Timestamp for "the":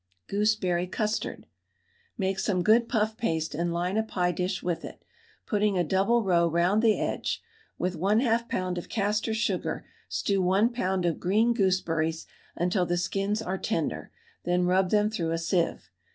6.81-6.99, 12.87-12.97